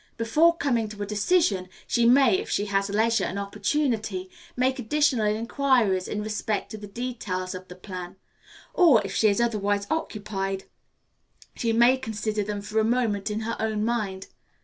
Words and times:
Before 0.17 0.57
coming 0.57 0.89
to 0.89 1.03
a 1.03 1.05
decision, 1.05 1.69
she 1.85 2.07
may, 2.07 2.39
if 2.39 2.49
she 2.49 2.65
has 2.65 2.89
leisure 2.89 3.23
and 3.25 3.37
opportunity, 3.37 4.31
make 4.57 4.79
additional 4.79 5.27
inquiries 5.27 6.07
in 6.07 6.23
respect 6.23 6.71
to 6.71 6.77
the 6.79 6.87
details 6.87 7.53
of 7.53 7.67
the 7.67 7.75
plan; 7.75 8.15
or, 8.73 8.99
if 9.05 9.13
she 9.13 9.27
is 9.27 9.39
otherwise 9.39 9.85
occupied, 9.91 10.63
she 11.55 11.71
may 11.71 11.97
consider 11.97 12.41
them 12.43 12.63
for 12.63 12.79
a 12.79 12.83
moment 12.83 13.29
in 13.29 13.41
her 13.41 13.55
own 13.59 13.85
mind. 13.85 14.25